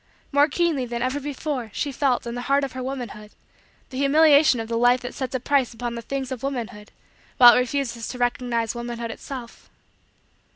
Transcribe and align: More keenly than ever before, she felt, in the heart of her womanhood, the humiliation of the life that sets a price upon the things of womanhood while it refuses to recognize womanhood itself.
More 0.31 0.47
keenly 0.47 0.85
than 0.87 1.03
ever 1.03 1.19
before, 1.19 1.69
she 1.75 1.91
felt, 1.91 2.25
in 2.25 2.33
the 2.33 2.41
heart 2.49 2.63
of 2.63 2.71
her 2.71 2.81
womanhood, 2.81 3.33
the 3.91 3.99
humiliation 3.99 4.59
of 4.59 4.67
the 4.67 4.75
life 4.75 5.01
that 5.01 5.13
sets 5.13 5.35
a 5.35 5.39
price 5.39 5.75
upon 5.75 5.93
the 5.93 6.01
things 6.01 6.31
of 6.31 6.41
womanhood 6.41 6.89
while 7.37 7.53
it 7.53 7.59
refuses 7.59 8.07
to 8.07 8.17
recognize 8.17 8.73
womanhood 8.73 9.11
itself. 9.11 9.69